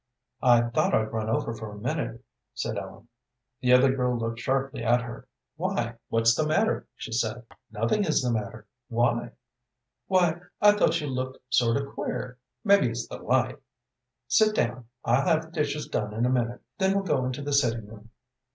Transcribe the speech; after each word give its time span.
"I 0.41 0.61
thought 0.63 0.95
I'd 0.95 1.13
run 1.13 1.29
over 1.29 1.51
a 1.51 1.77
minute," 1.77 2.25
said 2.55 2.75
Ellen. 2.75 3.07
The 3.59 3.71
other 3.73 3.95
girl 3.95 4.17
looked 4.17 4.39
sharply 4.39 4.83
at 4.83 5.03
her. 5.03 5.27
"Why, 5.57 5.97
what's 6.09 6.33
the 6.33 6.47
matter?" 6.47 6.87
she 6.95 7.11
said. 7.11 7.43
"Nothing 7.69 8.05
is 8.05 8.23
the 8.23 8.31
matter. 8.31 8.65
Why?" 8.89 9.33
"Why, 10.07 10.41
I 10.59 10.71
thought 10.71 10.99
you 11.01 11.05
looked 11.07 11.37
sort 11.53 11.77
of 11.77 11.93
queer. 11.93 12.39
Maybe 12.63 12.89
it's 12.89 13.07
the 13.07 13.17
light. 13.17 13.59
Sit 14.27 14.55
down; 14.55 14.85
I'll 15.05 15.23
have 15.23 15.45
the 15.45 15.51
dishes 15.51 15.87
done 15.87 16.15
in 16.15 16.25
a 16.25 16.29
minute, 16.31 16.63
then 16.79 16.95
we'll 16.95 17.03
go 17.05 17.23
into 17.23 17.43
the 17.43 17.53
sitting 17.53 17.85
room." 17.85 18.09